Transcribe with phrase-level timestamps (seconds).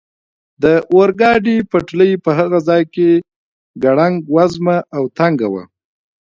[0.63, 3.09] د اورګاډي پټلۍ په هغه ځای کې
[3.83, 5.63] ګړنګ وزمه او تنګه وه.